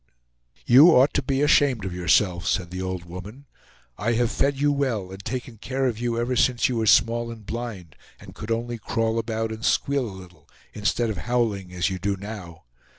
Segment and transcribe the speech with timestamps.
[0.65, 3.45] "You ought to be ashamed of yourself!" said the old woman.
[3.99, 7.29] "I have fed you well, and taken care of you ever since you were small
[7.29, 11.91] and blind, and could only crawl about and squeal a little, instead of howling as
[11.91, 12.63] you do now.